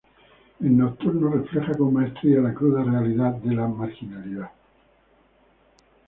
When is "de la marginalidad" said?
3.35-4.49